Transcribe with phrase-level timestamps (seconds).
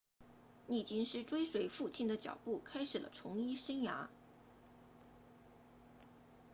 [0.67, 4.07] 利金斯 liggins 追随父亲的脚步开始了从医生涯